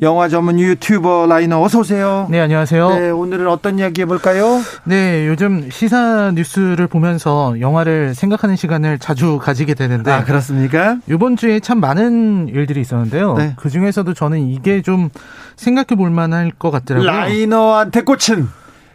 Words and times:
영화 0.00 0.28
전문 0.28 0.60
유튜버 0.60 1.26
라이너 1.28 1.60
어서 1.60 1.80
오세요. 1.80 2.28
네, 2.30 2.38
안녕하세요. 2.38 2.88
네, 2.90 3.10
오늘은 3.10 3.48
어떤 3.48 3.80
이야기 3.80 4.02
해볼까요? 4.02 4.60
네, 4.84 5.26
요즘 5.26 5.68
시사 5.70 6.30
뉴스를 6.36 6.86
보면서 6.86 7.58
영화를 7.60 8.14
생각하는 8.14 8.54
시간을 8.54 9.00
자주 9.00 9.38
가지게 9.38 9.74
되는데. 9.74 10.12
아, 10.12 10.22
그렇습니까? 10.22 10.98
이번 11.10 11.36
주에 11.36 11.58
참 11.58 11.80
많은 11.80 12.48
일들이 12.48 12.80
있었는데요. 12.80 13.34
네. 13.34 13.54
그 13.56 13.70
중에서도 13.70 14.14
저는 14.14 14.40
이게 14.48 14.82
좀 14.82 15.08
생각해 15.56 15.96
볼 15.96 16.10
만할 16.10 16.52
것 16.56 16.70
같더라고요. 16.70 17.10
라이너한테 17.10 18.02
꽂힌 18.02 18.48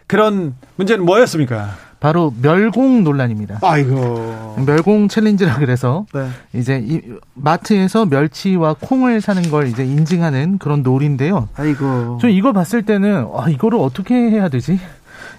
그런 0.06 0.54
문제는 0.76 1.04
뭐였습니까? 1.04 1.83
바로 2.04 2.34
멸공 2.42 3.02
논란입니다. 3.02 3.60
아이고. 3.62 4.62
멸공 4.66 5.08
챌린지라 5.08 5.56
그래서 5.56 6.04
네. 6.12 6.28
이제 6.52 6.78
이 6.86 7.00
마트에서 7.32 8.04
멸치와 8.04 8.76
콩을 8.78 9.22
사는 9.22 9.40
걸 9.50 9.68
이제 9.68 9.86
인증하는 9.86 10.58
그런 10.58 10.82
놀인데요. 10.82 11.48
아이고. 11.56 12.18
저 12.20 12.28
이걸 12.28 12.52
봤을 12.52 12.82
때는 12.82 13.26
아, 13.34 13.48
이거를 13.48 13.78
어떻게 13.78 14.14
해야 14.14 14.50
되지? 14.50 14.78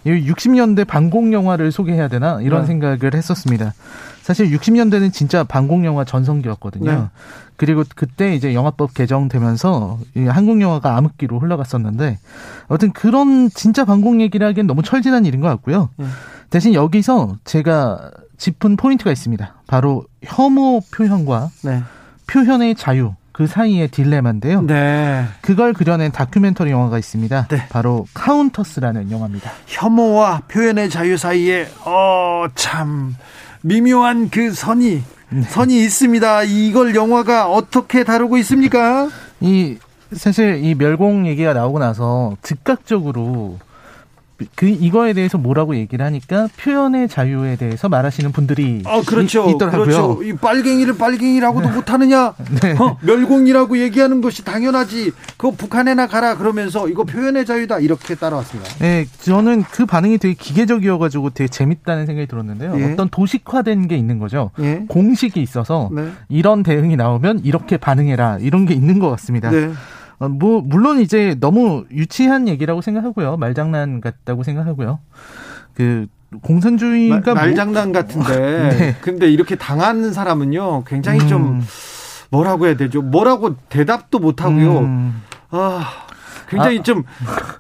60년대 0.07 0.87
반공 0.87 1.33
영화를 1.33 1.71
소개해야 1.71 2.07
되나 2.07 2.41
이런 2.41 2.61
네. 2.61 2.67
생각을 2.67 3.13
했었습니다. 3.13 3.75
사실 4.23 4.49
60년대는 4.49 5.13
진짜 5.13 5.43
반공 5.43 5.85
영화 5.85 6.03
전성기였거든요. 6.03 6.91
네. 6.91 7.03
그리고 7.57 7.83
그때 7.95 8.33
이제 8.33 8.55
영화법 8.55 8.95
개정되면서 8.95 9.99
이 10.15 10.21
한국 10.21 10.59
영화가 10.59 10.97
암흑기로 10.97 11.39
흘러갔었는데 11.39 12.17
아무튼 12.67 12.91
그런 12.91 13.49
진짜 13.49 13.85
반공 13.85 14.19
얘기를 14.21 14.47
하기엔 14.47 14.65
너무 14.65 14.81
철 14.81 15.01
지난 15.01 15.25
일인 15.25 15.41
것 15.41 15.47
같고요. 15.47 15.89
네. 15.97 16.05
대신 16.55 16.73
여기서 16.73 17.35
제가 17.43 18.11
짚은 18.37 18.77
포인트가 18.77 19.11
있습니다. 19.11 19.55
바로 19.67 20.05
혐오 20.23 20.79
표현과 20.79 21.49
네. 21.65 21.83
표현의 22.27 22.75
자유 22.75 23.13
그 23.33 23.45
사이의 23.45 23.89
딜레마인데요. 23.89 24.61
네. 24.61 25.25
그걸 25.41 25.73
그려낸 25.73 26.13
다큐멘터리 26.13 26.71
영화가 26.71 26.97
있습니다. 26.97 27.47
네. 27.49 27.67
바로 27.67 28.07
카운터스라는 28.13 29.11
영화입니다. 29.11 29.51
혐오와 29.67 30.43
표현의 30.47 30.89
자유 30.89 31.17
사이에 31.17 31.67
어 31.83 32.47
참 32.55 33.17
미묘한 33.61 34.29
그 34.29 34.53
선이 34.53 35.03
네. 35.31 35.41
선이 35.41 35.77
있습니다. 35.83 36.43
이걸 36.43 36.95
영화가 36.95 37.51
어떻게 37.51 38.05
다루고 38.05 38.37
있습니까? 38.37 39.09
이 39.41 39.77
사실 40.13 40.63
이 40.63 40.73
멸공 40.73 41.27
얘기가 41.27 41.51
나오고 41.51 41.79
나서 41.79 42.37
즉각적으로 42.41 43.59
그 44.55 44.67
이거에 44.67 45.13
대해서 45.13 45.37
뭐라고 45.37 45.75
얘기를 45.75 46.05
하니까 46.05 46.47
표현의 46.57 47.07
자유에 47.07 47.55
대해서 47.55 47.87
말하시는 47.87 48.31
분들이 48.31 48.81
어 48.85 49.01
그렇죠. 49.01 49.47
이, 49.47 49.53
있더라고요. 49.53 49.83
그렇죠. 49.85 50.23
이 50.23 50.33
빨갱이를 50.33 50.97
빨갱이라고도 50.97 51.69
못하느냐? 51.69 52.33
네. 52.61 52.75
어, 52.77 52.97
멸공이라고 53.01 53.77
얘기하는 53.79 54.21
것이 54.21 54.43
당연하지. 54.43 55.11
그거 55.37 55.51
북한에나 55.51 56.07
가라 56.07 56.37
그러면서 56.37 56.89
이거 56.89 57.03
표현의 57.03 57.45
자유다 57.45 57.79
이렇게 57.79 58.15
따라왔습니다. 58.15 58.69
네, 58.79 59.05
저는 59.21 59.63
그 59.63 59.85
반응이 59.85 60.17
되게 60.17 60.33
기계적이어가지고 60.33 61.29
되게 61.31 61.47
재밌다는 61.47 62.05
생각이 62.05 62.27
들었는데요. 62.27 62.73
예. 62.79 62.91
어떤 62.91 63.09
도식화된 63.09 63.87
게 63.87 63.95
있는 63.95 64.19
거죠. 64.19 64.51
예. 64.59 64.83
공식이 64.87 65.41
있어서 65.41 65.89
네. 65.93 66.11
이런 66.29 66.63
대응이 66.63 66.95
나오면 66.95 67.41
이렇게 67.43 67.77
반응해라 67.77 68.39
이런 68.41 68.65
게 68.65 68.73
있는 68.73 68.99
것 68.99 69.09
같습니다. 69.11 69.51
네. 70.19 70.25
어, 70.25 70.29
뭐 70.29 70.61
물론 70.61 70.99
이제 70.99 71.35
너무 71.39 71.85
유치한 71.91 72.47
얘기라고 72.47 72.81
생각하고요. 72.81 73.37
말장난 73.37 74.01
같다고 74.01 74.43
생각하고요. 74.43 74.99
그 75.73 76.07
공산주의가 76.41 77.33
말, 77.33 77.49
뭐- 77.49 77.55
장난 77.55 77.91
같은데. 77.91 78.69
네. 78.77 78.95
근데 79.01 79.29
이렇게 79.29 79.55
당하는 79.55 80.13
사람은요, 80.13 80.83
굉장히 80.85 81.27
좀 81.27 81.59
음, 81.59 81.63
뭐라고 82.29 82.67
해야 82.67 82.75
되죠? 82.75 83.01
뭐라고 83.01 83.55
대답도 83.69 84.19
못 84.19 84.41
하고요. 84.41 84.79
음, 84.79 85.21
아, 85.51 85.85
굉장히 86.49 86.83
좀 86.83 87.03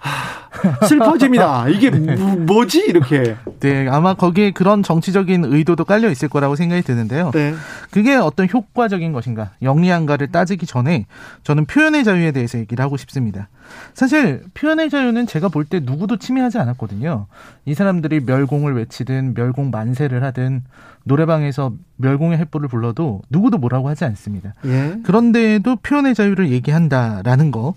아, 0.01 0.34
슬퍼집니다. 0.87 1.69
이게 1.69 1.89
뭐, 1.89 2.35
뭐지 2.35 2.85
이렇게. 2.87 3.35
네, 3.59 3.87
아마 3.89 4.13
거기에 4.13 4.51
그런 4.51 4.83
정치적인 4.83 5.45
의도도 5.45 5.85
깔려 5.85 6.09
있을 6.09 6.29
거라고 6.29 6.55
생각이 6.55 6.81
드는데요. 6.83 7.31
네. 7.31 7.53
그게 7.91 8.15
어떤 8.15 8.47
효과적인 8.47 9.11
것인가, 9.11 9.51
영리한가를 9.61 10.31
따지기 10.31 10.65
전에 10.65 11.05
저는 11.43 11.65
표현의 11.65 12.03
자유에 12.03 12.31
대해서 12.31 12.57
얘기를 12.59 12.83
하고 12.83 12.97
싶습니다. 12.97 13.49
사실 13.95 14.43
표현의 14.53 14.89
자유는 14.89 15.25
제가 15.27 15.49
볼 15.49 15.65
때 15.65 15.79
누구도 15.81 16.17
침해하지 16.17 16.59
않았거든요. 16.59 17.25
이 17.65 17.73
사람들이 17.73 18.19
멸공을 18.19 18.75
외치든 18.75 19.33
멸공 19.33 19.71
만세를 19.71 20.23
하든 20.23 20.63
노래방에서 21.05 21.73
멸공의 21.97 22.37
횃불을 22.39 22.69
불러도 22.69 23.21
누구도 23.29 23.57
뭐라고 23.57 23.89
하지 23.89 24.05
않습니다. 24.05 24.53
예. 24.65 24.95
그런데도 25.03 25.77
표현의 25.77 26.13
자유를 26.13 26.49
얘기한다라는 26.51 27.51
거 27.51 27.73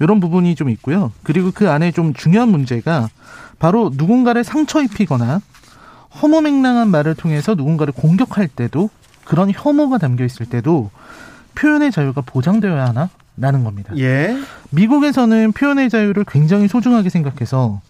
이런 0.00 0.20
부분이 0.20 0.54
좀 0.54 0.68
있고요. 0.70 1.12
그리고 1.22 1.50
그 1.54 1.70
안에 1.70 1.92
좀 1.92 2.12
중요한 2.20 2.50
문제가 2.50 3.08
바로 3.58 3.90
누군가를 3.94 4.44
상처 4.44 4.82
입히거나 4.82 5.40
허무맹랑한 6.20 6.88
말을 6.90 7.14
통해서 7.14 7.54
누군가를 7.54 7.94
공격할 7.94 8.48
때도 8.48 8.90
그런 9.24 9.50
혐오가 9.54 9.96
담겨 9.96 10.24
있을 10.24 10.44
때도 10.46 10.90
표현의 11.54 11.90
자유가 11.92 12.20
보장되어야 12.20 12.86
하나? 12.86 13.08
라는 13.38 13.64
겁니다. 13.64 13.94
예. 13.96 14.36
미국에서는 14.70 15.52
표현의 15.52 15.88
자유를 15.88 16.24
굉장히 16.28 16.68
소중하게 16.68 17.08
생각해서 17.08 17.80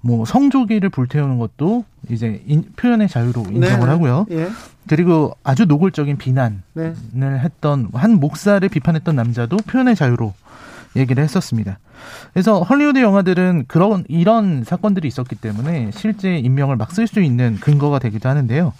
뭐 0.00 0.24
성조기를 0.24 0.88
불태우는 0.88 1.38
것도 1.38 1.84
이제 2.08 2.42
인- 2.46 2.64
표현의 2.74 3.08
자유로 3.08 3.42
인정을 3.52 3.60
네. 3.60 3.84
하고요. 3.84 4.26
예. 4.32 4.48
그리고 4.88 5.36
아주 5.44 5.66
노골적인 5.66 6.16
비난 6.16 6.62
네. 6.72 6.92
을 7.22 7.40
했던 7.40 7.88
한 7.92 8.14
목사를 8.18 8.66
비판했던 8.68 9.14
남자도 9.14 9.58
표현의 9.58 9.94
자유로 9.94 10.34
얘기를 10.96 11.22
했었습니다. 11.22 11.78
그래서 12.32 12.60
헐리우드 12.62 13.00
영화들은 13.00 13.64
그런 13.68 14.04
이런 14.08 14.64
사건들이 14.64 15.06
있었기 15.08 15.36
때문에 15.36 15.90
실제 15.92 16.36
인명을 16.38 16.76
막 16.76 16.92
쓸 16.92 17.06
수 17.06 17.20
있는 17.20 17.56
근거가 17.60 17.98
되기도 17.98 18.28
하는데요. 18.28 18.72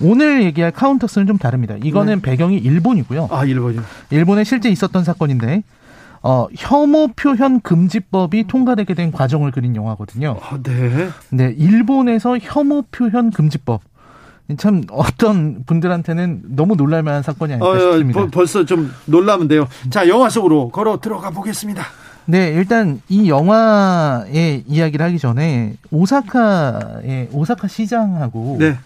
오늘 0.00 0.42
얘기할 0.44 0.72
카운터스는 0.72 1.26
좀 1.26 1.38
다릅니다. 1.38 1.76
이거는 1.82 2.20
배경이 2.20 2.56
일본이고요. 2.58 3.28
아, 3.30 3.44
일본이요. 3.44 3.82
일본에 4.10 4.44
실제 4.44 4.68
있었던 4.68 5.04
사건인데 5.04 5.62
어, 6.22 6.46
혐오 6.56 7.08
표현 7.08 7.60
금지법이 7.60 8.46
통과되게 8.46 8.94
된 8.94 9.12
과정을 9.12 9.50
그린 9.50 9.76
영화거든요. 9.76 10.38
아, 10.42 10.58
네. 10.62 11.08
네, 11.30 11.54
일본에서 11.56 12.38
혐오 12.40 12.82
표현 12.90 13.30
금지법. 13.30 13.82
참 14.58 14.82
어떤 14.90 15.64
분들한테는 15.64 16.42
너무 16.48 16.76
놀랄만한 16.76 17.22
사건이 17.22 17.54
아닐까 17.54 17.66
어, 17.68 17.78
싶습니다. 17.78 18.20
벌- 18.20 18.30
벌써 18.30 18.64
좀 18.64 18.92
놀라면 19.06 19.48
돼요. 19.48 19.66
자, 19.90 20.06
영화 20.08 20.28
속으로 20.28 20.68
걸어 20.68 21.00
들어가 21.00 21.30
보겠습니다. 21.30 21.82
네, 22.26 22.48
일단 22.50 23.00
이 23.08 23.28
영화의 23.28 24.64
이야기를 24.66 25.04
하기 25.06 25.18
전에 25.18 25.74
오사카의 25.90 27.28
오사카 27.32 27.68
시장하고 27.68 28.56
네. 28.60 28.76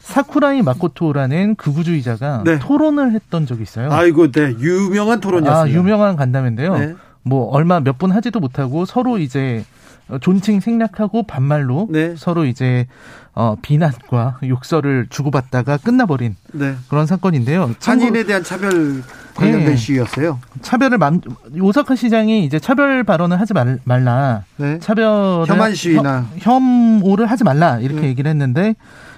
사쿠라이 0.00 0.62
마코토라는 0.62 1.54
극우주의자가 1.56 2.42
네. 2.44 2.58
토론을 2.58 3.12
했던 3.12 3.46
적이 3.46 3.62
있어요. 3.62 3.90
아이고, 3.90 4.30
네. 4.30 4.54
유명한 4.60 5.20
토론이었습니다. 5.20 5.60
아, 5.60 5.68
유명한 5.80 6.16
간담회인데요. 6.16 6.76
네. 6.78 6.94
뭐 7.22 7.48
얼마 7.50 7.80
몇 7.80 7.98
분 7.98 8.10
하지도 8.12 8.38
못하고 8.40 8.84
서로 8.84 9.18
이제 9.18 9.64
존칭 10.20 10.60
생략하고 10.60 11.22
반말로 11.24 11.88
네. 11.90 12.14
서로 12.16 12.44
이제 12.44 12.86
어, 13.34 13.56
비난과 13.60 14.38
욕설을 14.44 15.06
주고받다가 15.10 15.78
끝나버린 15.78 16.36
네. 16.52 16.74
그런 16.88 17.06
사건인데요. 17.06 17.74
한인에 17.82 18.24
대한 18.24 18.44
차별 18.44 19.02
관련된 19.34 19.70
네. 19.70 19.76
시위였어요. 19.76 20.38
차별을 20.62 20.98
만 20.98 21.20
오사카 21.60 21.96
시장이 21.96 22.44
이제 22.44 22.58
차별 22.60 23.02
발언을 23.02 23.40
하지 23.40 23.52
말, 23.54 23.80
말라. 23.84 24.44
네. 24.56 24.78
차별 24.78 25.44
혐한 25.48 25.74
시위나. 25.74 26.26
혐 26.38 27.00
오를 27.02 27.26
하지 27.26 27.42
말라 27.42 27.78
이렇게 27.80 28.02
네. 28.02 28.06
얘기를 28.08 28.30
했는데 28.30 28.74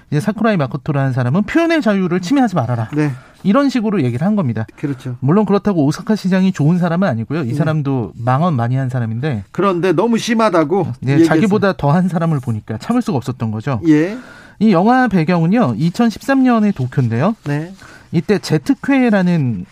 이제 0.09 0.19
사쿠라이 0.19 0.57
마코토라는 0.57 1.11
사람은 1.13 1.43
표현의 1.43 1.81
자유를 1.81 2.21
침해하지 2.21 2.55
말아라 2.55 2.87
네. 2.93 3.11
이런 3.43 3.69
식으로 3.69 4.03
얘기를 4.03 4.25
한 4.25 4.35
겁니다. 4.35 4.65
그렇죠. 4.75 5.15
물론 5.19 5.45
그렇다고 5.45 5.85
오사카 5.85 6.15
시장이 6.15 6.51
좋은 6.51 6.77
사람은 6.77 7.07
아니고요. 7.07 7.43
네. 7.43 7.49
이 7.49 7.53
사람도 7.53 8.13
망언 8.15 8.55
많이 8.55 8.75
한 8.75 8.89
사람인데 8.89 9.43
그런데 9.51 9.93
너무 9.93 10.17
심하다고. 10.17 10.87
네. 11.01 11.23
자기보다 11.23 11.73
더한 11.73 12.09
사람을 12.09 12.39
보니까 12.39 12.77
참을 12.77 13.01
수가 13.01 13.17
없었던 13.17 13.51
거죠. 13.51 13.81
예. 13.87 14.17
이 14.59 14.71
영화 14.71 15.07
배경은요 15.07 15.75
2013년의 15.75 16.75
도쿄인데요. 16.75 17.35
네. 17.45 17.73
이때 18.11 18.39
제특회라는 18.39 19.65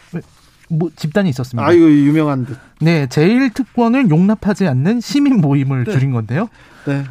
뭐 0.70 0.90
집단이 0.96 1.30
있었습니다. 1.30 1.68
아이고 1.68 1.90
유명한 1.90 2.46
듯. 2.46 2.58
네, 2.82 3.08
제일 3.08 3.50
특권을 3.52 4.10
용납하지 4.10 4.68
않는 4.68 5.00
시민 5.02 5.40
모임을 5.42 5.86
네. 5.86 5.92
줄인 5.92 6.12
건데요. 6.12 6.50
네. 6.86 7.04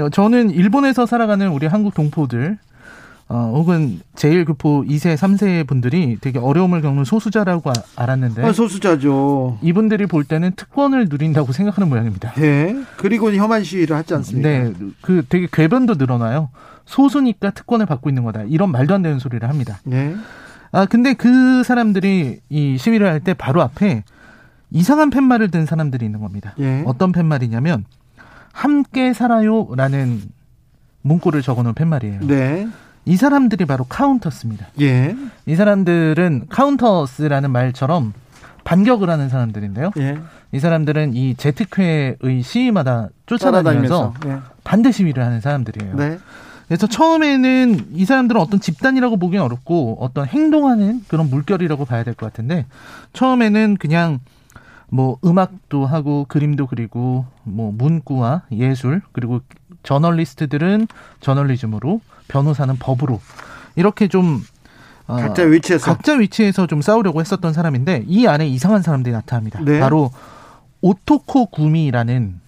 어, 0.00 0.08
저는 0.10 0.50
일본에서 0.50 1.06
살아가는 1.06 1.48
우리 1.48 1.66
한국 1.66 1.94
동포들 1.94 2.58
어, 3.26 3.52
혹은 3.56 4.00
제1교포 4.16 4.86
2세, 4.88 5.16
3세 5.16 5.66
분들이 5.66 6.18
되게 6.20 6.38
어려움을 6.38 6.82
겪는 6.82 7.04
소수자라고 7.04 7.70
아- 7.70 7.72
알았는데 7.96 8.42
아, 8.44 8.52
소수자죠. 8.52 9.58
이분들이 9.62 10.06
볼 10.06 10.24
때는 10.24 10.52
특권을 10.56 11.06
누린다고 11.08 11.52
생각하는 11.52 11.88
모양입니다. 11.88 12.34
예. 12.38 12.76
그리고 12.98 13.32
혐한 13.32 13.64
시위를 13.64 13.96
하지 13.96 14.12
않습니까? 14.14 14.48
네, 14.48 14.72
그 15.00 15.24
되게 15.28 15.48
궤변도 15.50 15.94
늘어나요. 15.94 16.50
소수니까 16.84 17.50
특권을 17.52 17.86
받고 17.86 18.10
있는 18.10 18.24
거다. 18.24 18.42
이런 18.42 18.70
말도 18.70 18.94
안 18.94 19.00
되는 19.02 19.18
소리를 19.18 19.48
합니다. 19.48 19.80
네. 19.84 20.14
아, 20.70 20.84
근데 20.84 21.14
그 21.14 21.62
사람들이 21.64 22.40
이 22.50 22.76
시위를 22.78 23.06
할 23.06 23.20
때 23.20 23.32
바로 23.32 23.62
앞에 23.62 24.04
이상한 24.70 25.08
팻말을 25.08 25.50
든 25.50 25.64
사람들이 25.64 26.04
있는 26.04 26.20
겁니다. 26.20 26.54
예. 26.58 26.82
어떤 26.84 27.10
팻말이냐면 27.12 27.84
함께 28.52 29.14
살아요라는 29.14 30.20
문구를 31.02 31.40
적어놓은 31.42 31.74
팻말이에요. 31.74 32.20
네. 32.26 32.68
이 33.06 33.16
사람들이 33.16 33.64
바로 33.66 33.84
카운터스입니다. 33.84 34.68
예. 34.80 35.14
이 35.46 35.54
사람들은 35.54 36.46
카운터스라는 36.48 37.50
말처럼 37.50 38.12
반격을 38.64 39.10
하는 39.10 39.28
사람들인데요. 39.28 39.90
예. 39.98 40.18
이 40.52 40.58
사람들은 40.58 41.14
이 41.14 41.34
재특회의 41.34 42.16
시위마다 42.42 43.08
쫓아다니면서 43.26 44.14
예. 44.26 44.38
반대 44.64 44.90
시위를 44.90 45.22
하는 45.22 45.40
사람들이에요. 45.40 45.96
네. 45.96 46.18
그래서 46.66 46.86
처음에는 46.86 47.88
이 47.92 48.04
사람들은 48.06 48.40
어떤 48.40 48.58
집단이라고 48.58 49.18
보기는 49.18 49.44
어렵고 49.44 49.98
어떤 50.00 50.26
행동하는 50.26 51.04
그런 51.08 51.28
물결이라고 51.28 51.84
봐야 51.84 52.04
될 52.04 52.14
것 52.14 52.24
같은데 52.26 52.64
처음에는 53.12 53.76
그냥 53.78 54.20
뭐 54.88 55.18
음악도 55.24 55.84
하고 55.84 56.24
그림도 56.26 56.66
그리고 56.68 57.26
뭐 57.42 57.70
문구와 57.76 58.42
예술 58.52 59.02
그리고 59.12 59.40
저널리스트들은 59.84 60.88
저널리즘으로 61.20 62.00
변호사는 62.28 62.76
법으로 62.78 63.20
이렇게 63.76 64.08
좀 64.08 64.42
어, 65.06 65.16
각자 65.16 65.42
위치에서. 65.42 65.84
각자 65.84 66.14
위치에서 66.14 66.66
좀 66.66 66.80
싸우려고 66.82 67.20
했었던 67.20 67.52
사람인데 67.52 68.04
이 68.08 68.26
안에 68.26 68.48
이상한 68.48 68.82
사람들이 68.82 69.12
나타납니다. 69.12 69.60
네. 69.62 69.78
바로 69.78 70.10
오토코 70.80 71.46
구미라는 71.46 72.40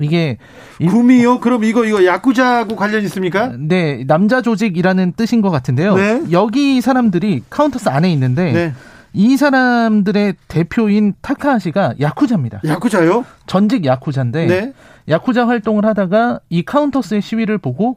이게 0.00 0.38
이- 0.80 0.86
구미요? 0.86 1.40
그럼 1.40 1.64
이거 1.64 1.84
이거 1.84 2.04
야쿠자하고 2.04 2.74
관련 2.76 3.02
있습니까? 3.04 3.52
네, 3.56 4.04
남자 4.06 4.42
조직이라는 4.42 5.12
뜻인 5.16 5.40
것 5.40 5.50
같은데요. 5.50 5.96
네. 5.96 6.22
여기 6.32 6.80
사람들이 6.80 7.42
카운터스 7.50 7.88
안에 7.88 8.12
있는데 8.12 8.52
네. 8.52 8.72
이 9.14 9.36
사람들의 9.36 10.34
대표인 10.48 11.14
타카하시가 11.22 11.94
야쿠자입니다. 12.00 12.60
야쿠자요? 12.66 13.24
전직 13.46 13.84
야쿠자인데 13.86 14.46
네. 14.46 14.72
야쿠자 15.08 15.46
활동을 15.46 15.86
하다가 15.86 16.40
이 16.50 16.64
카운터스의 16.64 17.22
시위를 17.22 17.58
보고 17.58 17.96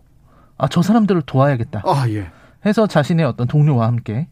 아, 0.59 0.67
저 0.67 0.81
사람들을 0.81 1.23
도와야겠다 1.25 1.81
아, 1.85 2.05
예. 2.09 2.27
해서 2.65 2.85
자신의 2.85 3.25
어떤 3.25 3.47
동료와 3.47 3.87
함께 3.87 4.27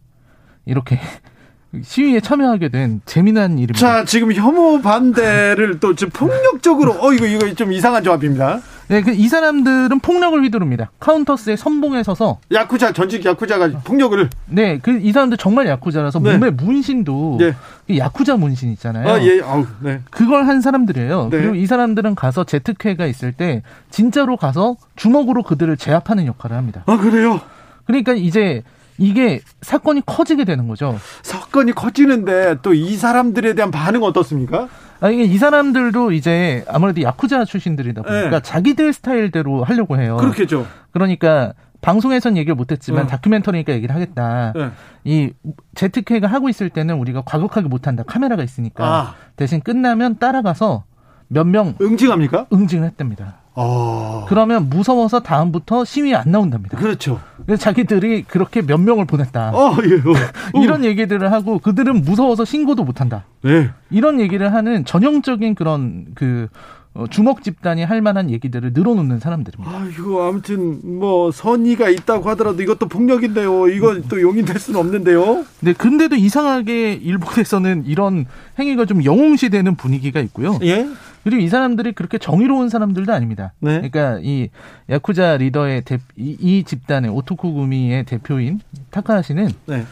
이렇게 0.65 0.99
시위에 1.81 2.19
참여하게 2.19 2.69
된 2.69 3.01
재미난 3.05 3.57
일입니다. 3.57 3.79
자, 3.79 4.05
지금 4.05 4.31
혐오 4.31 4.79
반대를 4.81 5.79
또 5.79 5.95
지금 5.95 6.11
폭력적으로 6.13 6.93
어 7.03 7.13
이거 7.13 7.25
이거 7.25 7.51
좀 7.53 7.73
이상한 7.73 8.03
조합입니다. 8.03 8.61
네, 8.87 9.01
그이 9.01 9.27
사람들은 9.27 9.99
폭력을 9.99 10.41
휘두릅니다. 10.43 10.91
카운터스의 10.99 11.57
선봉에 11.57 12.03
서서 12.03 12.37
야쿠자 12.51 12.93
전직 12.93 13.25
야쿠자가 13.25 13.79
폭력을 13.83 14.29
네, 14.47 14.77
그 14.79 14.99
이 15.05 15.11
사람들 15.11 15.37
정말 15.37 15.67
야쿠자라서 15.67 16.19
네. 16.19 16.33
몸에 16.37 16.49
문신도 16.51 17.39
예. 17.41 17.55
이 17.87 17.97
야쿠자 17.99 18.37
문신 18.37 18.71
있잖아요. 18.73 19.07
아, 19.09 19.21
예. 19.21 19.41
아우, 19.41 19.65
네. 19.81 20.01
그걸 20.11 20.47
한 20.47 20.61
사람들이에요. 20.61 21.29
네. 21.31 21.37
그리고 21.37 21.55
이 21.55 21.65
사람들은 21.65 22.15
가서 22.15 22.43
재특회가 22.43 23.05
있을 23.07 23.31
때 23.33 23.63
진짜로 23.89 24.37
가서 24.37 24.75
주먹으로 24.95 25.43
그들을 25.43 25.75
제압하는 25.77 26.25
역할을 26.27 26.55
합니다. 26.55 26.83
아, 26.85 26.97
그래요. 26.97 27.41
그러니까 27.85 28.13
이제 28.13 28.63
이게 28.97 29.41
사건이 29.61 30.03
커지게 30.05 30.45
되는 30.45 30.67
거죠. 30.67 30.97
사건이 31.21 31.73
커지는데 31.73 32.57
또 32.61 32.73
이 32.73 32.95
사람들에 32.95 33.53
대한 33.53 33.69
반응은 33.71 34.07
어떻습니까? 34.07 34.69
아, 35.01 35.09
이게 35.09 35.23
이 35.23 35.37
사람들도 35.37 36.11
이제 36.13 36.63
아무래도 36.67 37.01
야쿠자 37.01 37.45
출신들이다 37.45 38.01
보니까 38.01 38.29
네. 38.29 38.41
자기들 38.41 38.93
스타일대로 38.93 39.63
하려고 39.63 39.99
해요. 39.99 40.17
그렇겠죠. 40.17 40.65
그러니까 40.91 41.53
방송에선 41.81 42.37
얘기를 42.37 42.55
못했지만 42.55 43.03
어. 43.03 43.07
다큐멘터리니까 43.07 43.73
얘기를 43.73 43.93
하겠다. 43.93 44.53
네. 44.55 44.69
이 45.03 45.31
제특회가 45.75 46.27
하고 46.27 46.49
있을 46.49 46.69
때는 46.69 46.95
우리가 46.95 47.21
과격하게 47.25 47.67
못한다. 47.67 48.03
카메라가 48.03 48.43
있으니까 48.43 48.85
아. 48.85 49.15
대신 49.35 49.61
끝나면 49.61 50.17
따라가서 50.17 50.83
몇 51.27 51.45
명 51.47 51.75
응징합니까? 51.81 52.47
응징을 52.53 52.87
했답니다. 52.87 53.37
어. 53.55 54.25
그러면 54.27 54.69
무서워서 54.69 55.21
다음부터 55.21 55.85
시위에 55.85 56.13
안 56.13 56.31
나온답니다. 56.31 56.77
그렇죠. 56.77 57.21
그래서 57.45 57.61
자기들이 57.61 58.23
그렇게 58.23 58.61
몇 58.61 58.79
명을 58.79 59.05
보냈다. 59.05 59.51
어, 59.51 59.77
예. 59.83 59.95
어. 59.95 60.61
이런 60.61 60.83
얘기들을 60.83 61.31
하고 61.31 61.59
그들은 61.59 62.01
무서워서 62.01 62.43
신고도 62.45 62.83
못 62.83 63.01
한다. 63.01 63.25
네. 63.41 63.69
이런 63.89 64.19
얘기를 64.19 64.53
하는 64.53 64.83
전형적인 64.83 65.55
그런 65.55 66.07
그 66.15 66.47
어, 66.95 67.07
주먹 67.07 67.43
집단이 67.43 67.83
할 67.83 68.01
만한 68.01 68.31
얘기들을 68.31 68.71
늘어놓는 68.73 69.19
사람들입니다. 69.19 69.69
아이고, 69.69 70.23
아무튼 70.23 70.79
뭐 70.97 71.29
선의가 71.29 71.89
있다고 71.89 72.29
하더라도 72.29 72.63
이것도 72.63 72.87
폭력인데요. 72.87 73.67
이건 73.67 74.05
또 74.07 74.21
용인될 74.21 74.57
수는 74.57 74.79
없는데요. 74.79 75.43
네, 75.59 75.73
근데도 75.73 76.15
이상하게 76.15 76.93
일본에서는 76.93 77.83
이런 77.85 78.25
행위가 78.57 78.85
좀 78.85 79.03
영웅시되는 79.03 79.75
분위기가 79.75 80.21
있고요. 80.21 80.57
예? 80.63 80.87
그리고 81.25 81.41
이 81.41 81.49
사람들이 81.49 81.93
그렇게 81.93 82.19
정의로운 82.19 82.69
사람들도 82.69 83.11
아닙니다. 83.11 83.51
네. 83.59 83.81
그러니까 83.81 84.19
이 84.21 84.49
야쿠자 84.91 85.37
리더의 85.37 85.81
대, 85.81 85.97
이, 86.15 86.37
이 86.39 86.63
집단의 86.63 87.09
오토쿠 87.09 87.51
구미의 87.51 88.03
대표인 88.03 88.59
타카하시는 88.91 89.49
네. 89.65 89.85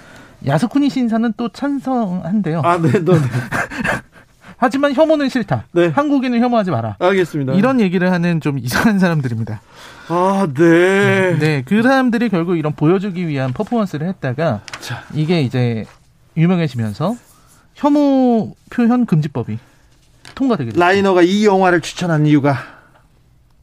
야스쿠니 0.45 0.91
신사는 0.91 1.33
또 1.35 1.49
찬성한대요. 1.49 2.61
아, 2.63 2.77
네, 2.77 2.91
네. 2.91 2.99
네. 3.03 3.13
하지만 4.57 4.93
혐오는 4.93 5.27
싫다. 5.27 5.65
네. 5.71 5.87
한국인을 5.87 6.39
혐오하지 6.39 6.69
마라. 6.69 6.97
알겠습니다. 6.99 7.53
이런 7.53 7.81
얘기를 7.81 8.11
하는 8.11 8.39
좀 8.39 8.59
이상한 8.59 8.99
사람들입니다. 8.99 9.59
아, 10.09 10.47
네. 10.53 11.39
네, 11.39 11.63
그 11.65 11.81
사람들이 11.81 12.29
결국 12.29 12.57
이런 12.57 12.73
보여주기 12.73 13.27
위한 13.27 13.53
퍼포먼스를 13.53 14.07
했다가 14.07 14.61
자. 14.81 15.03
이게 15.15 15.41
이제 15.41 15.85
유명해지면서 16.37 17.15
혐오 17.73 18.53
표현 18.69 19.07
금지법이 19.07 19.57
됐습니다. 20.35 20.79
라이너가 20.79 21.21
이 21.21 21.45
영화를 21.45 21.81
추천한 21.81 22.25
이유가 22.25 22.57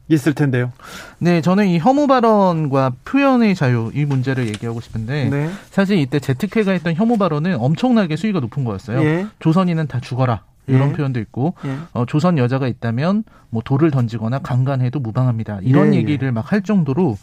있을 0.07 0.33
텐데요. 0.33 0.71
네, 1.19 1.41
저는 1.41 1.67
이 1.67 1.79
혐오 1.79 2.05
발언과 2.07 2.93
표현의 3.05 3.55
자유 3.55 3.91
이 3.95 4.03
문제를 4.03 4.47
얘기하고 4.47 4.81
싶은데 4.81 5.29
네. 5.29 5.49
사실 5.69 5.97
이때 5.97 6.19
제특회가 6.19 6.71
했던 6.71 6.93
혐오 6.95 7.17
발언은 7.17 7.55
엄청나게 7.59 8.17
수위가 8.17 8.39
높은 8.41 8.65
거였어요. 8.65 9.01
예. 9.03 9.27
조선인은 9.39 9.87
다 9.87 9.99
죽어라. 10.01 10.43
이런 10.67 10.89
예. 10.89 10.93
표현도 10.93 11.19
있고 11.21 11.55
예. 11.65 11.75
어, 11.93 12.05
조선 12.05 12.37
여자가 12.37 12.67
있다면 12.67 13.23
뭐 13.49 13.61
돌을 13.63 13.89
던지거나 13.91 14.39
강간해도 14.39 14.99
무방합니다. 14.99 15.59
이런 15.63 15.93
예, 15.93 15.97
예. 15.97 16.01
얘기를 16.01 16.31
막 16.31 16.51
할 16.51 16.61
정도로 16.61 17.17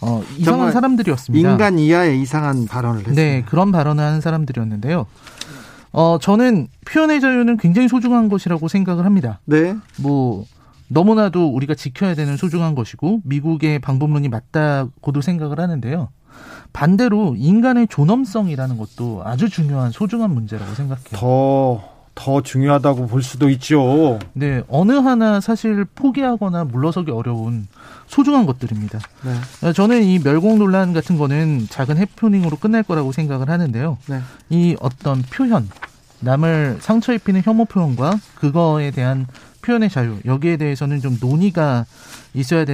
어, 0.00 0.22
이상한 0.36 0.72
사람들이었습니다. 0.72 1.48
인간 1.50 1.78
이하의 1.78 2.20
이상한 2.20 2.66
발언을 2.66 3.00
했습니다. 3.00 3.22
네, 3.22 3.44
그런 3.46 3.70
발언을 3.70 4.02
하는 4.02 4.20
사람들이었는데요. 4.20 5.06
어, 5.92 6.18
저는 6.18 6.68
표현의 6.86 7.20
자유는 7.20 7.58
굉장히 7.58 7.88
소중한 7.88 8.28
것이라고 8.28 8.68
생각을 8.68 9.04
합니다. 9.04 9.40
네. 9.44 9.76
뭐 10.00 10.46
너무나도 10.88 11.48
우리가 11.48 11.74
지켜야 11.74 12.14
되는 12.14 12.36
소중한 12.36 12.74
것이고 12.74 13.20
미국의 13.24 13.78
방법론이 13.78 14.28
맞다고도 14.28 15.20
생각을 15.20 15.60
하는데요. 15.60 16.08
반대로 16.72 17.34
인간의 17.36 17.88
존엄성이라는 17.88 18.78
것도 18.78 19.22
아주 19.24 19.48
중요한 19.48 19.90
소중한 19.90 20.30
문제라고 20.32 20.74
생각해요. 20.74 21.10
더, 21.12 21.91
더 22.14 22.42
중요하다고 22.42 23.06
볼 23.06 23.22
수도 23.22 23.48
있죠. 23.50 24.18
네, 24.34 24.62
어느 24.68 24.92
하나 24.92 25.40
사실 25.40 25.84
포기하거나 25.84 26.64
물러서기 26.64 27.10
어려운 27.10 27.66
소중한 28.06 28.44
것들입니다. 28.44 28.98
네. 29.24 29.72
저는 29.72 30.04
이 30.04 30.18
멸공 30.18 30.58
논란 30.58 30.92
같은 30.92 31.16
거는 31.16 31.66
작은 31.70 31.96
해프닝으로 31.96 32.58
끝날 32.58 32.82
거라고 32.82 33.12
생각을 33.12 33.48
하는데요. 33.48 33.96
네. 34.06 34.20
이 34.50 34.76
어떤 34.80 35.22
표현, 35.22 35.68
남을 36.20 36.78
상처 36.80 37.12
입히는 37.14 37.42
혐오 37.44 37.64
표현과 37.64 38.18
그거에 38.34 38.90
대한 38.90 39.26
표현의 39.62 39.88
자유, 39.88 40.18
여기에 40.24 40.58
대해서는 40.58 41.00
좀 41.00 41.16
논의가 41.20 41.86
있어야 42.34 42.64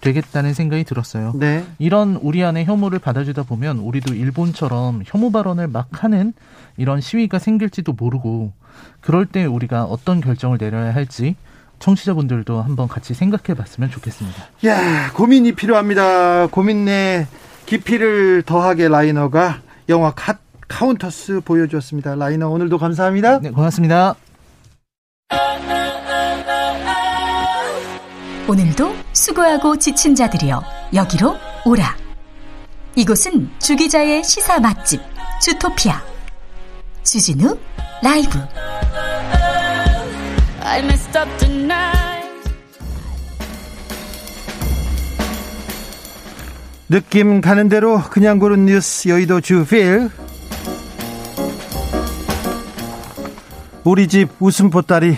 되, 0.00 0.12
되겠다는 0.12 0.54
생각이 0.54 0.84
들었어요. 0.84 1.32
네. 1.36 1.64
이런 1.78 2.18
우리 2.22 2.44
안에 2.44 2.64
혐오를 2.64 2.98
받아주다 2.98 3.44
보면 3.44 3.78
우리도 3.78 4.14
일본처럼 4.14 5.02
혐오 5.06 5.30
발언을 5.30 5.68
막 5.68 5.88
하는 6.04 6.32
이런 6.76 7.00
시위가 7.00 7.38
생길지도 7.38 7.92
모르고 7.92 8.52
그럴 9.00 9.26
때 9.26 9.44
우리가 9.44 9.84
어떤 9.84 10.20
결정을 10.20 10.58
내려야 10.58 10.94
할지 10.94 11.36
청취자분들도 11.78 12.62
한번 12.62 12.88
같이 12.88 13.14
생각해 13.14 13.56
봤으면 13.56 13.90
좋겠습니다. 13.90 14.44
야, 14.66 15.12
고민이 15.12 15.52
필요합니다. 15.52 16.46
고민의 16.48 17.26
깊이를 17.66 18.42
더하게 18.42 18.88
라이너가 18.88 19.60
영화 19.88 20.12
갓 20.12 20.38
카운터스 20.68 21.42
보여주었습니다. 21.44 22.16
라이너 22.16 22.48
오늘도 22.48 22.78
감사합니다. 22.78 23.40
네, 23.40 23.50
고맙습니다. 23.50 24.16
오늘도 28.48 28.94
수고하고 29.12 29.76
지친 29.76 30.14
자들이여 30.14 30.62
여기로 30.94 31.36
오라. 31.64 31.96
이곳은 32.94 33.50
주기자의 33.58 34.22
시사 34.22 34.60
맛집 34.60 35.02
주토피아 35.42 36.00
주진우 37.02 37.58
라이브 38.02 38.38
I 40.62 40.80
messed 40.80 41.18
up 41.18 41.28
tonight. 41.38 41.96
느낌 46.88 47.40
가는 47.40 47.68
대로 47.68 48.00
그냥 48.10 48.38
고른 48.38 48.66
뉴스 48.66 49.08
여의도 49.08 49.40
주필 49.40 50.08
우리 53.82 54.06
집 54.06 54.30
웃음 54.38 54.70
보따리 54.70 55.16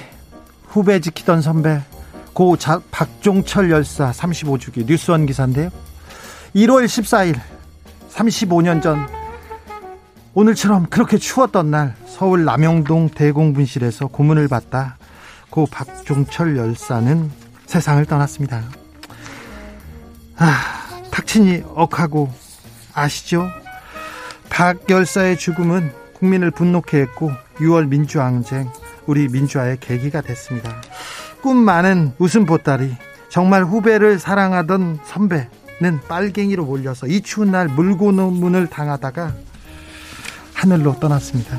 후배 0.67 1.01
지키던 1.01 1.43
선배 1.43 1.83
고 2.39 2.57
자, 2.57 2.81
박종철 2.93 3.69
열사 3.69 4.13
35주기 4.13 4.87
뉴스원 4.87 5.27
기사인데요 5.27 5.71
1월 6.55 6.85
14일 6.85 7.37
35년 8.11 8.81
전 8.81 9.09
오늘처럼 10.35 10.87
그렇게 10.87 11.19
추웠던 11.19 11.73
날 11.73 11.97
서울 12.07 12.45
남영동 12.45 13.09
대공분실에서 13.09 14.07
고문을 14.07 14.47
받다 14.47 14.99
고 15.51 15.67
박종철 15.67 16.57
열사는 16.57 17.29
세상을 17.67 18.07
떠났습니다 18.07 18.63
아 20.37 21.01
탁친이 21.11 21.65
억하고 21.75 22.31
아시죠? 22.95 23.49
박 24.49 24.89
열사의 24.89 25.39
죽음은 25.39 25.93
국민을 26.15 26.53
분노케 26.53 27.01
했고 27.01 27.33
6월 27.57 27.89
민주항쟁 27.89 28.71
우리 29.07 29.27
민주화의 29.27 29.79
계기가 29.81 30.21
됐습니다. 30.21 30.81
꿈 31.41 31.57
많은 31.57 32.13
웃음 32.19 32.47
보따리 32.47 32.97
정말 33.29 33.65
후배를 33.65 34.19
사랑하던 34.19 35.01
선배는 35.05 36.01
빨갱이로 36.09 36.65
몰려서 36.65 37.07
이 37.07 37.21
추운 37.21 37.51
날 37.51 37.69
물고문을 37.69 38.69
당하다가 38.69 39.35
하늘로 40.55 40.99
떠났습니다. 40.99 41.59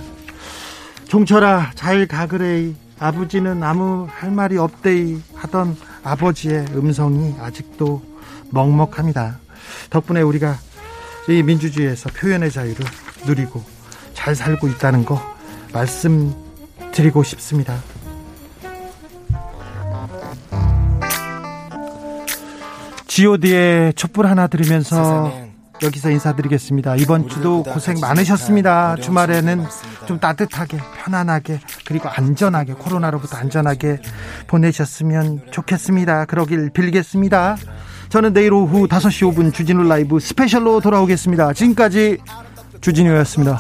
종철아 1.08 1.72
잘 1.76 2.08
가그레이 2.08 2.76
아버지는 3.00 3.64
아무 3.64 4.08
할 4.10 4.32
말이 4.32 4.58
없데이 4.58 5.22
하던 5.36 5.78
아버지의 6.04 6.66
음성이 6.76 7.34
아직도 7.40 8.02
먹먹합니다. 8.50 9.40
덕분에 9.90 10.22
우리가 10.22 10.58
이 11.30 11.42
민주주의에서 11.44 12.10
표현의 12.10 12.52
자유를 12.52 12.86
누리고 13.26 13.64
잘 14.14 14.36
살고 14.36 14.68
있다는 14.68 15.06
거 15.06 15.22
말씀드리고 15.72 17.24
싶습니다. 17.24 17.80
G.O.D의 23.20 23.96
촛불 23.96 24.28
하나 24.28 24.48
들으면서 24.48 25.30
여기서 25.84 26.10
인사드리겠습니다. 26.10 26.96
이번 26.96 27.28
주도 27.28 27.64
고생 27.64 28.00
많으셨습니다. 28.00 28.96
주말에는 28.96 29.66
좀 30.06 30.22
따뜻하게, 30.22 30.78
편안하게, 31.04 31.60
그리고 31.86 32.08
안전하게, 32.08 32.76
코로나로부터 32.76 33.36
안전하게 33.36 34.00
보내셨으면 34.48 35.42
좋겠습니다. 35.52 36.26
그러길 36.28 36.70
빌겠습니다. 36.70 37.58
저는 38.08 38.32
내일 38.32 38.54
오후 38.54 38.88
5시 38.88 39.34
5분 39.34 39.54
주진우 39.54 39.84
라이브 39.84 40.22
스페셜로 40.22 40.80
돌아오겠습니다. 40.80 41.52
지금까지 41.52 42.20
주진우였습니다. 42.80 43.60